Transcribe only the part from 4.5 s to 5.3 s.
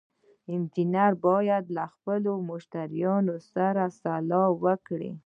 وکړي.